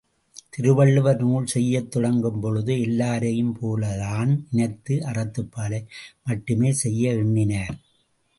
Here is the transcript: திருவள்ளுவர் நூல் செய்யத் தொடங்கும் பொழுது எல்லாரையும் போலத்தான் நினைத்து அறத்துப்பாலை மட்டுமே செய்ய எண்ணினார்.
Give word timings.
திருவள்ளுவர் 0.49 1.19
நூல் 1.21 1.45
செய்யத் 1.45 1.91
தொடங்கும் 1.91 2.39
பொழுது 2.39 2.81
எல்லாரையும் 2.81 3.53
போலத்தான் 3.59 4.31
நினைத்து 4.49 4.95
அறத்துப்பாலை 5.11 5.81
மட்டுமே 6.23 6.71
செய்ய 6.73 7.13
எண்ணினார். 7.15 7.77